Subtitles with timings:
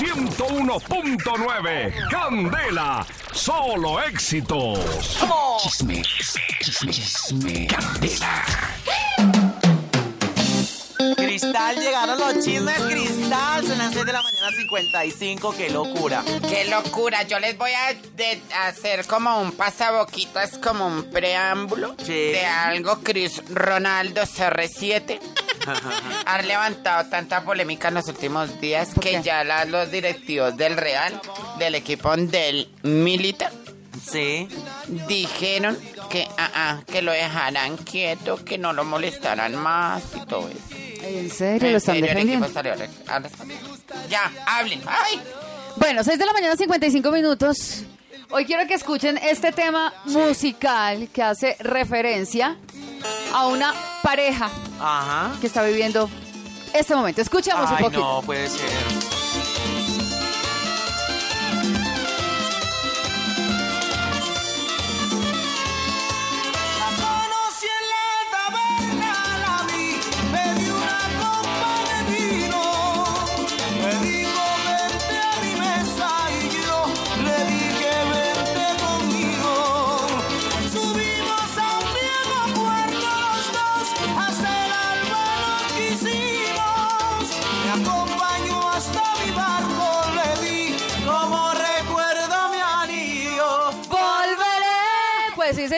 [0.00, 1.92] 101.9.
[2.10, 4.78] Candela, solo éxitos.
[5.62, 8.44] Chisme, chisme, chisme, candela.
[11.16, 13.66] Cristal, llegaron los chismes, Cristal.
[13.66, 15.54] Son las 6 de la mañana, 55.
[15.54, 16.22] ¡Qué locura!
[16.48, 21.94] Qué locura, yo les voy a de- hacer como un pasaboquito, es como un preámbulo
[21.98, 22.12] Sí.
[22.12, 25.20] de algo Chris Ronaldo CR7.
[26.26, 31.20] Han levantado tanta polémica en los últimos días que ya la- los directivos del Real,
[31.58, 33.50] del equipo del Milita,
[34.10, 34.48] Sí.
[35.06, 35.78] dijeron
[36.08, 40.58] que, ah, ah, que lo dejaran quieto, que no lo molestaran más y todo eso.
[41.02, 42.48] ¿En serio lo En están serio, el equipo defendiendo?
[42.52, 42.72] salió
[43.08, 43.58] a responder.
[44.08, 44.80] Ya, hablen.
[44.86, 45.20] ¡Ay!
[45.76, 47.82] Bueno, 6 de la mañana, 55 minutos.
[48.30, 52.56] Hoy quiero que escuchen este tema musical que hace referencia
[53.34, 54.50] a una pareja
[54.80, 55.32] Ajá.
[55.40, 56.08] que está viviendo
[56.74, 57.20] este momento.
[57.20, 58.00] Escuchamos un poquito.
[58.00, 59.19] no puede ser.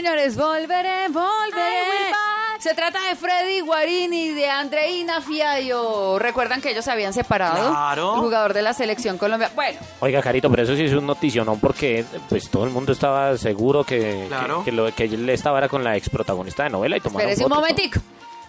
[0.00, 2.10] Señores, volveré, volveré.
[2.58, 6.18] Se trata de Freddy Guarini y de Andreina Fiallo.
[6.18, 7.70] ¿Recuerdan que ellos se habían separado?
[7.70, 8.14] Claro.
[8.14, 9.52] El jugador de la selección colombiana.
[9.54, 13.36] Bueno, Oiga, Carito, pero eso sí es un noticionón porque pues todo el mundo estaba
[13.36, 14.58] seguro que, Claro.
[14.64, 17.28] que, que lo que él estaba era con la ex protagonista de novela y tomaron
[17.30, 18.00] espérese un momentico.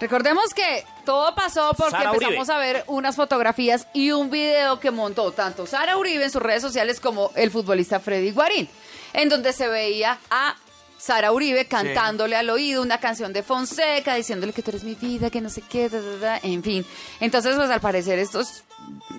[0.00, 2.24] Recordemos que todo pasó porque Sara Uribe.
[2.26, 6.42] empezamos a ver unas fotografías y un video que montó tanto Sara Uribe en sus
[6.42, 8.68] redes sociales como el futbolista Freddy Guarín,
[9.12, 10.54] en donde se veía a
[11.00, 15.30] Sara Uribe cantándole al oído una canción de Fonseca, diciéndole que tú eres mi vida,
[15.30, 16.84] que no sé qué, da, da, da, en fin.
[17.20, 18.64] Entonces, pues al parecer estos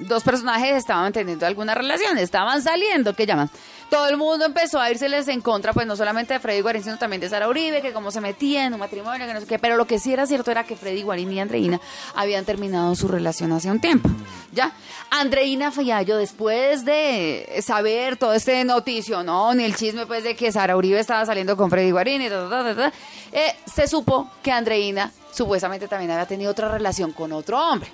[0.02, 3.50] dos personajes estaban teniendo alguna relación, estaban saliendo, que llaman.
[3.90, 6.98] Todo el mundo empezó a irseles en contra, pues no solamente de Freddy Guarín, sino
[6.98, 9.60] también de Sara Uribe, que cómo se metía en un matrimonio, que no sé qué.
[9.60, 11.82] Pero lo que sí era cierto era que Freddy Guarín y Andreina
[12.16, 14.10] habían terminado su relación hace un tiempo.
[14.54, 14.72] ¿Ya?
[15.10, 19.54] Andreina Fiallo, después de saber todo este noticio, ¿no?
[19.54, 22.50] Ni el chisme, pues, de que Sara Uribe estaba saliendo con Freddy Guarín y ta,
[22.50, 22.94] ta, ta,
[23.34, 27.92] eh, se supo que Andreina supuestamente también había tenido otra relación con otro hombre.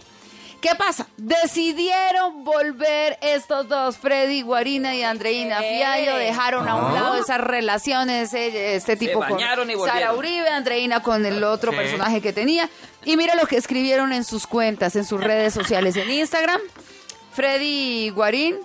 [0.62, 1.08] ¿Qué pasa?
[1.18, 8.34] Decidieron volver estos dos, Freddy Guarina y Andreina Fiallo, dejaron a un lado esas relaciones,
[8.34, 10.14] eh, este tipo con bañaron y Sara.
[10.14, 11.78] Uribe, Andreina con el otro Sí.
[11.78, 12.70] personaje que tenía.
[13.06, 16.60] Y mira lo que escribieron en sus cuentas, en sus redes sociales, en Instagram.
[17.34, 18.56] Freddy Guarín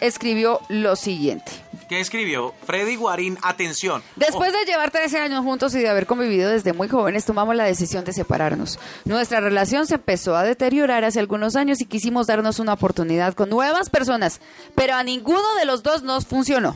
[0.00, 1.52] escribió lo siguiente.
[1.92, 2.54] ¿Qué escribió?
[2.64, 4.02] Freddy Guarín, atención.
[4.16, 7.64] Después de llevar 13 años juntos y de haber convivido desde muy jóvenes, tomamos la
[7.64, 8.78] decisión de separarnos.
[9.04, 13.50] Nuestra relación se empezó a deteriorar hace algunos años y quisimos darnos una oportunidad con
[13.50, 14.40] nuevas personas,
[14.74, 16.74] pero a ninguno de los dos nos funcionó.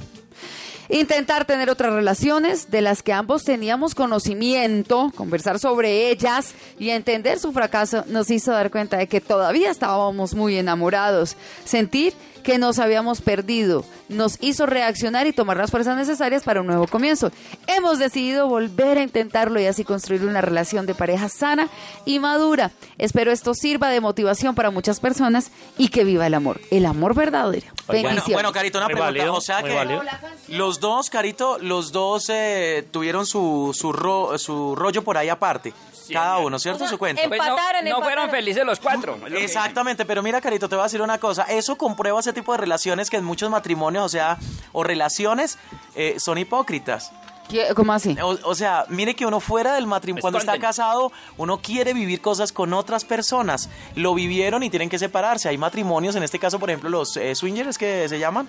[0.89, 7.41] Intentar tener otras relaciones de las que ambos teníamos conocimiento, conversar sobre ellas y entender
[7.41, 11.37] su fracaso nos hizo dar cuenta de que todavía estábamos muy enamorados.
[11.65, 12.15] Sentir
[12.47, 16.87] que nos habíamos perdido nos hizo reaccionar y tomar las fuerzas necesarias para un nuevo
[16.87, 17.33] comienzo.
[17.67, 21.69] Hemos decidido volver a intentarlo y así construir una relación de pareja sana
[22.05, 22.71] y madura.
[22.99, 27.17] Espero esto sirva de motivación para muchas personas y que viva el amor, el amor
[27.17, 27.67] verdadero.
[27.89, 29.19] Bueno, bueno, Carito, una Muy pregunta.
[29.19, 30.03] válido, o sea que válido.
[30.47, 35.73] los dos, Carito, los dos eh, tuvieron su, su, ro- su rollo por ahí aparte.
[36.13, 36.87] Cada uno, ¿cierto?
[36.87, 37.21] su cuenta.
[37.27, 38.31] Pues no, Empataron, no fueron empataron.
[38.31, 39.19] felices los cuatro.
[39.27, 41.43] lo Exactamente, pero mira, Carito, te voy a decir una cosa.
[41.49, 44.39] Eso comprueba ese tipo de relaciones que en muchos matrimonios, o sea,
[44.73, 45.59] o relaciones,
[45.97, 47.13] eh, son hipócritas.
[47.49, 48.17] ¿Qué- ¿Cómo así?
[48.23, 52.21] O, o sea, mire que uno fuera del matrimonio, cuando está casado, uno quiere vivir
[52.21, 53.69] cosas con otras personas.
[53.95, 55.49] Lo vivieron y tienen que separarse.
[55.49, 58.49] Hay matrimonios, en este caso, por ejemplo, los eh, swingers que se llaman,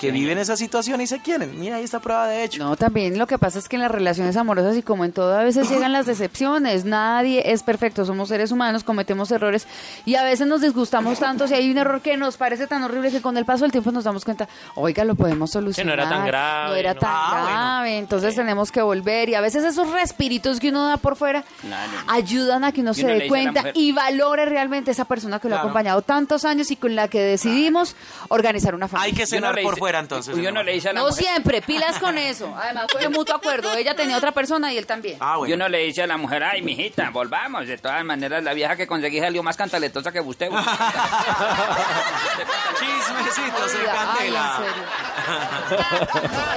[0.00, 1.58] que viven esa situación y se quieren.
[1.58, 2.62] Mira, ahí está prueba de hecho.
[2.62, 5.36] No, también lo que pasa es que en las relaciones amorosas y como en todo
[5.36, 6.84] a veces llegan las decepciones.
[6.84, 9.66] Nadie es perfecto, somos seres humanos, cometemos errores
[10.04, 13.10] y a veces nos disgustamos tanto si hay un error que nos parece tan horrible
[13.10, 15.98] que con el paso del tiempo nos damos cuenta, oiga, lo podemos solucionar.
[15.98, 17.00] era tan grave, No era ¿no?
[17.00, 17.46] tan Ah, bueno.
[17.48, 17.98] grave.
[17.98, 21.90] Entonces tenemos que volver y a veces esos respiritos que uno da por fuera Claro.
[22.06, 25.48] ayudan a que uno Y se uno dé cuenta y valore realmente esa persona que
[25.48, 27.96] lo ha acompañado tantos años y con la que decidimos
[28.28, 29.14] organizar una Hay familia.
[29.14, 30.36] que Y uno cenar por dice- fuera entonces.
[30.36, 30.64] Y uno hermano.
[30.64, 31.24] le dice a la No mujer.
[31.24, 32.54] siempre, pilas con eso.
[32.56, 33.72] Además fue de mutuo acuerdo.
[33.74, 35.16] Ella tenía otra persona y él también.
[35.20, 35.54] Ah, Y bueno.
[35.56, 37.66] uno le dice a la mujer, ay, mijita, volvamos.
[37.66, 40.48] De todas maneras, la vieja que conseguí salió más cantaletosa que usted.
[42.78, 44.58] Chismecitos en Ay, candela.
[44.58, 44.84] en serio.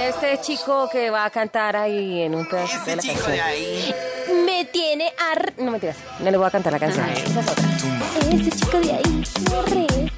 [0.00, 3.32] Este chico que va a cantar ahí en un pedacito de la canción.
[3.40, 3.94] ahí.
[4.46, 5.52] Me tiene ar...
[5.58, 7.08] No mentiras, no le voy a cantar la canción.
[7.08, 7.68] Esa es otra.
[8.30, 9.24] Ese chico de ahí.
[9.50, 10.12] me re-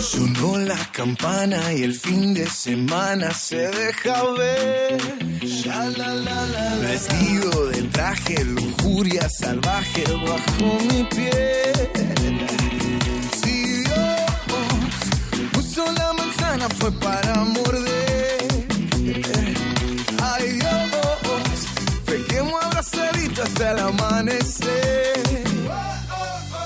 [0.00, 4.98] Sonó la campana y el fin de semana se deja ver.
[5.42, 6.76] Ya, la, la, la, la.
[6.88, 11.72] Vestido de traje, lujuria salvaje bajo mi piel.
[16.70, 18.46] Fue para morder.
[20.22, 20.90] Ay Dios,
[22.06, 25.22] pequemos abrazadito hasta el amanecer.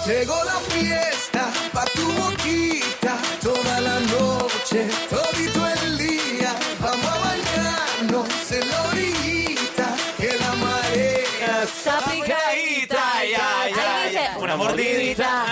[0.06, 6.54] Llegó la fiesta pa' tu boquita toda la noche, todito el día.
[6.80, 13.02] Vamos a bañarnos en la orillita, que la marea está picadita.
[13.14, 13.72] Ay, Ahí
[14.10, 15.44] dice, Una mordidita.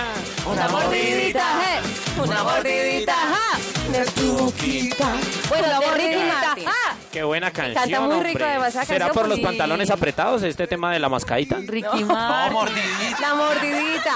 [0.46, 1.80] una mordidita, eh,
[2.22, 3.58] una mordidita, ajá,
[3.90, 5.06] de tu boquita.
[5.48, 6.96] Bueno, Una mordidita, ajá.
[7.12, 8.44] Qué buena canción, Canta muy rico, hombre.
[8.44, 11.56] además, esa ¿Será canción, por los pantalones apretados este tema de la mascadita?
[11.60, 12.52] Ricky No, Martin.
[12.54, 13.20] mordidita.
[13.20, 14.14] La mordidita.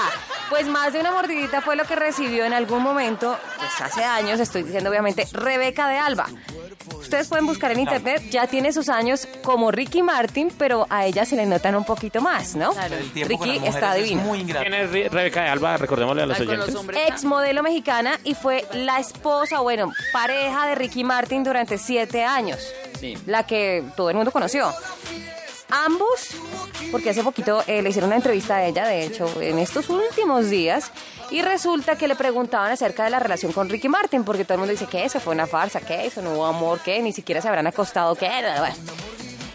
[0.49, 4.39] Pues más de una mordidita fue lo que recibió en algún momento, pues hace años,
[4.39, 6.27] estoy diciendo obviamente, Rebeca de Alba.
[7.09, 11.25] Ustedes pueden buscar en internet, ya tiene sus años como Ricky Martin, pero a ella
[11.25, 12.71] se le notan un poquito más, ¿no?
[12.79, 14.21] El tiempo con Ricky está divina.
[14.21, 14.61] muy ingrato.
[14.69, 15.75] ¿Quién es Re- Rebeca de Alba?
[15.77, 16.79] Recordémosle a los Ay, con los oyentes.
[16.79, 16.99] hombres.
[17.07, 22.59] Ex modelo mexicana y fue la esposa, bueno, pareja de Ricky Martin durante siete años.
[22.99, 23.17] Sí.
[23.25, 24.71] La que todo el mundo conoció.
[25.71, 26.29] Ambos,
[26.91, 30.49] porque hace poquito eh, le hicieron una entrevista a ella, de hecho, en estos últimos
[30.51, 30.91] días,
[31.31, 34.59] y resulta que le preguntaban acerca de la relación con Ricky Martin, porque todo el
[34.59, 37.41] mundo dice que eso fue una farsa, que eso no hubo amor, que ni siquiera
[37.41, 38.75] se habrán acostado, que bueno.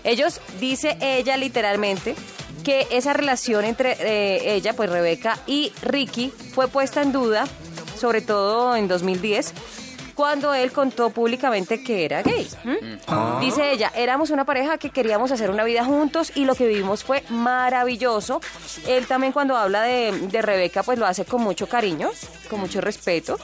[0.05, 2.15] Ellos, dice ella literalmente,
[2.63, 7.47] que esa relación entre eh, ella, pues Rebeca y Ricky, fue puesta en duda,
[7.99, 9.55] sobre todo en 2010,
[10.15, 12.49] cuando él contó públicamente que era gay.
[12.65, 12.99] ¿m?
[13.41, 17.05] Dice ella, éramos una pareja que queríamos hacer una vida juntos y lo que vivimos
[17.05, 18.41] fue maravilloso.
[18.87, 22.11] Él también cuando habla de, de Rebeca, pues lo hace con mucho cariño,
[22.49, 23.39] con mucho respeto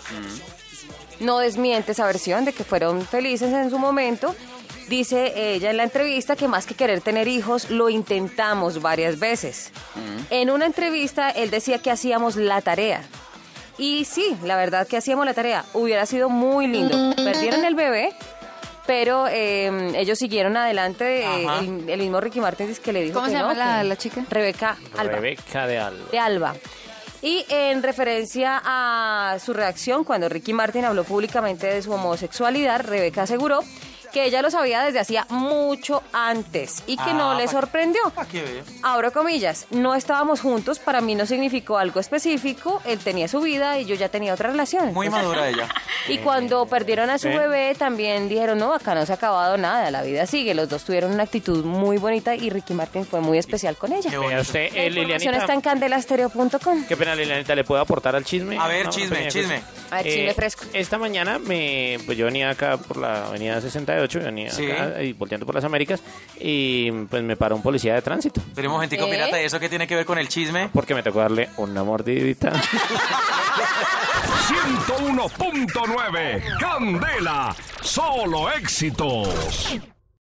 [1.21, 4.35] no desmiente esa versión de que fueron felices en su momento.
[4.89, 9.71] Dice ella en la entrevista que más que querer tener hijos, lo intentamos varias veces.
[10.31, 13.03] En una entrevista él decía que hacíamos la tarea.
[13.81, 15.65] Y sí, la verdad que hacíamos la tarea.
[15.73, 17.15] Hubiera sido muy lindo.
[17.17, 18.13] Perdieron el bebé,
[18.87, 21.23] pero eh, ellos siguieron adelante.
[21.23, 21.61] eh, Ajá.
[21.61, 23.79] el, el mismo Ricky Martin dice que le dijo ¿Cómo que se llama no, la-
[23.81, 24.25] que- la chica?
[24.29, 26.05] Rebeca Alba Rebeca de Alba.
[26.13, 26.55] de Alba.
[27.23, 33.23] Y en referencia a su reacción cuando Ricky Martin habló públicamente de su homosexualidad, Rebeca
[33.23, 33.61] aseguró
[34.13, 38.01] que ella lo sabía desde hacía mucho antes y que Ah, no le pa- sorprendió.
[38.33, 38.43] vea.
[38.83, 43.79] Abro comillas, no estábamos juntos, para mí no significó algo específico, él tenía su vida
[43.79, 44.93] y yo ya tenía otra relación.
[44.93, 45.69] Muy Entonces, madura ella.
[46.09, 47.39] y cuando perdieron a su ¿Eh?
[47.39, 50.55] bebé, también dijeron, no, acá no se ha acabado nada, la vida sigue.
[50.55, 54.11] Los dos tuvieron una actitud muy bonita y Ricky Martin fue muy especial con ella.
[54.11, 54.41] Qué bonito.
[54.43, 55.05] usted, La eh, información
[55.35, 55.39] Lilianita.
[55.39, 56.85] está en candelastereo.com.
[56.87, 58.59] Qué pena, Lilianita, ¿le puedo aportar al chisme?
[58.59, 59.63] A ver, No, chisme, chisme.
[59.91, 60.65] A ver, chisme fresco.
[60.73, 63.61] Esta mañana me, pues yo venía acá por la avenida
[64.09, 64.71] 68, venía Sí.
[64.71, 66.03] acá y volteando por las Américas
[66.39, 69.11] y pues me paró un policía de tránsito Pero un momentico, ¿Eh?
[69.11, 70.69] pirata, ¿y eso qué tiene que ver con el chisme?
[70.73, 72.53] porque me tocó darle una mordidita.
[74.51, 79.79] 101.9 Candela, solo éxitos.